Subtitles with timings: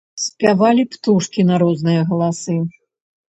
[0.21, 2.57] Спявалі птушкі на розныя галасы.